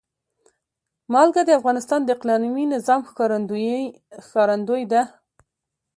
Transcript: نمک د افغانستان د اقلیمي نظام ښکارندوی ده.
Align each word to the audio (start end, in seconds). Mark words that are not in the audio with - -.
نمک 1.11 1.35
د 1.45 1.49
افغانستان 1.59 1.99
د 2.03 2.09
اقلیمي 2.15 2.65
نظام 2.75 3.01
ښکارندوی 4.21 4.83
ده. 4.91 5.01